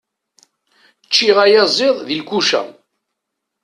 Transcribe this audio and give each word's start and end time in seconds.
Ččiɣ 1.07 1.37
ayaziḍ 1.45 1.97
di 2.07 2.15
lkuca. 2.21 2.61